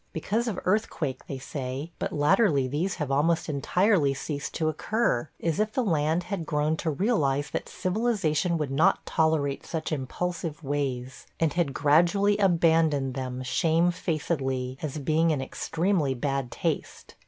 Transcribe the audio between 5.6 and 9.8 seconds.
the land had grown to realize that civilization would not tolerate